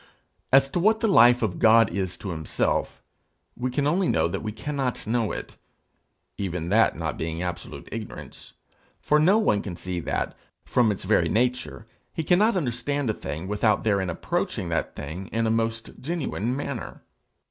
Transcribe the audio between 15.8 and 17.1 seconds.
genuine manner.